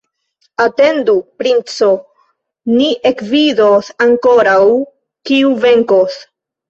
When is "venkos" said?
5.67-6.19